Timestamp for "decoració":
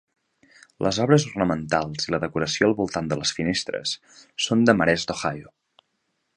2.25-2.69